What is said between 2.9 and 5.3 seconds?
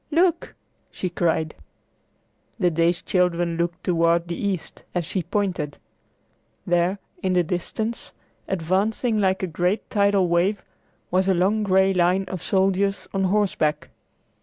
children looked toward the east as she